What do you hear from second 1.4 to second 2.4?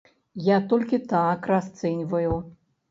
расцэньваю.